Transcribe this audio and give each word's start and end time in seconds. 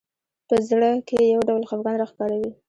په 0.47 0.55
زړه 0.69 0.91
کې 1.07 1.17
یو 1.33 1.41
ډول 1.49 1.63
خفګان 1.69 1.95
راښکاره 2.01 2.35
وي 2.41 2.51